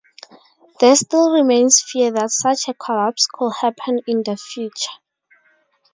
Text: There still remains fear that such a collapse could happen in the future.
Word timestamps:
There 0.79 0.95
still 0.95 1.31
remains 1.31 1.79
fear 1.79 2.09
that 2.13 2.31
such 2.31 2.67
a 2.67 2.73
collapse 2.73 3.27
could 3.31 3.51
happen 3.61 3.99
in 4.07 4.23
the 4.23 4.35
future. 4.35 4.97